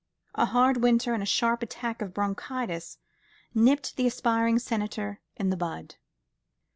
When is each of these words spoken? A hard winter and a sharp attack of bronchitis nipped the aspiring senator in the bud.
A 0.33 0.45
hard 0.45 0.77
winter 0.77 1.13
and 1.13 1.21
a 1.21 1.27
sharp 1.27 1.61
attack 1.61 2.01
of 2.01 2.11
bronchitis 2.11 2.97
nipped 3.53 3.97
the 3.97 4.07
aspiring 4.07 4.57
senator 4.57 5.21
in 5.35 5.51
the 5.51 5.57
bud. 5.57 5.97